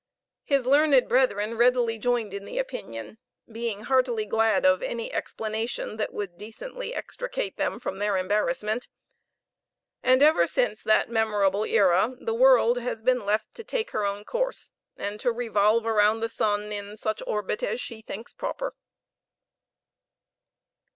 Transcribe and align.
His 0.43 0.65
learned 0.65 1.07
brethren 1.07 1.55
readily 1.57 1.99
joined 1.99 2.33
in 2.33 2.43
the 2.45 2.57
opinion, 2.57 3.19
being 3.47 3.81
heartily 3.83 4.25
glad 4.25 4.65
of 4.65 4.81
any 4.81 5.13
explanation 5.13 5.97
that 5.97 6.11
would 6.11 6.39
decently 6.39 6.91
extricate 6.95 7.55
them 7.57 7.79
from 7.79 7.99
their 7.99 8.17
embarrassment; 8.17 8.87
and 10.01 10.23
ever 10.23 10.47
since 10.47 10.81
that 10.81 11.11
memorable 11.11 11.65
era 11.65 12.15
the 12.19 12.33
world 12.33 12.79
has 12.79 13.03
been 13.03 13.27
left 13.27 13.53
to 13.53 13.63
take 13.63 13.91
her 13.91 14.03
own 14.03 14.25
course, 14.25 14.71
and 14.97 15.19
to 15.19 15.31
revolve 15.31 15.85
around 15.85 16.19
the 16.21 16.29
sun 16.29 16.71
in 16.71 16.97
such 16.97 17.21
orbit 17.27 17.61
as 17.61 17.79
she 17.79 18.01
thinks 18.01 18.33
proper. 18.33 18.73